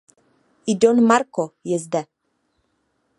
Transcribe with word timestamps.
I 0.73 0.75
don 0.85 1.03
Marco 1.11 1.45
je 1.63 1.77
zde. 1.83 2.03